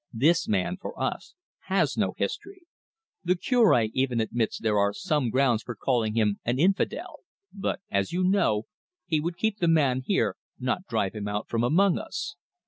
This 0.11 0.47
man, 0.47 0.77
for 0.77 0.99
us, 0.99 1.35
has 1.65 1.95
no 1.95 2.15
history. 2.17 2.63
The 3.23 3.35
Cure 3.35 3.83
even 3.93 4.19
admits 4.19 4.57
there 4.57 4.79
are 4.79 4.93
some 4.93 5.29
grounds 5.29 5.61
for 5.61 5.75
calling 5.75 6.15
him 6.15 6.39
an 6.43 6.57
infidel, 6.57 7.19
but, 7.53 7.81
as 7.91 8.11
you 8.11 8.23
know, 8.23 8.63
he 9.05 9.19
would 9.19 9.37
keep 9.37 9.59
the 9.59 9.67
man 9.67 10.01
here, 10.03 10.37
not 10.59 10.87
drive 10.87 11.13
him 11.13 11.27
out 11.27 11.47
from 11.47 11.63
among 11.63 11.99
us. 11.99 12.35